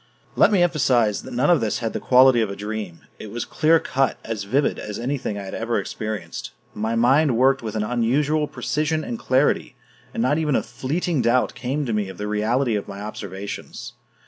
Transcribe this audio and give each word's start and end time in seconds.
Let 0.35 0.51
me 0.51 0.63
emphasize 0.63 1.21
that 1.21 1.33
none 1.35 1.51
of 1.51 1.61
this 1.61 1.77
had 1.77 1.93
the 1.93 1.99
quality 1.99 2.41
of 2.41 2.49
a 2.49 2.55
dream; 2.55 3.01
it 3.19 3.29
was 3.29 3.45
clear 3.45 3.79
cut, 3.79 4.17
as 4.25 4.45
vivid 4.45 4.79
as 4.79 4.97
anything 4.97 5.37
I 5.37 5.43
had 5.43 5.53
ever 5.53 5.77
experienced; 5.79 6.53
my 6.73 6.95
mind 6.95 7.37
worked 7.37 7.61
with 7.61 7.75
an 7.75 7.83
unusual 7.83 8.47
precision 8.47 9.03
and 9.03 9.19
clarity, 9.19 9.75
and 10.11 10.23
not 10.23 10.39
even 10.39 10.55
a 10.55 10.63
fleeting 10.63 11.21
doubt 11.21 11.53
came 11.53 11.85
to 11.85 11.93
me 11.93 12.09
of 12.09 12.17
the 12.17 12.25
reality 12.27 12.75
of 12.75 12.87
my 12.87 12.99
observations. 12.99 13.93